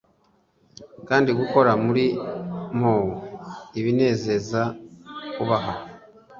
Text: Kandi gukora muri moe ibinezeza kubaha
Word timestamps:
Kandi 1.07 1.29
gukora 1.39 1.71
muri 1.85 2.05
moe 2.79 3.07
ibinezeza 3.79 4.61
kubaha 5.33 5.73